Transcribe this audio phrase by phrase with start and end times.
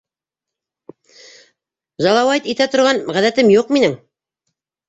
[2.05, 3.99] Жалауайт итә торған ғәҙәтем юҡ минең!